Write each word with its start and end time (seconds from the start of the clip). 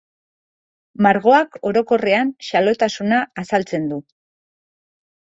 Margoak, 1.07 1.57
orokorrean, 1.71 2.31
xalotasuna 2.47 3.19
azaltzen 3.43 3.85
du. 3.91 4.01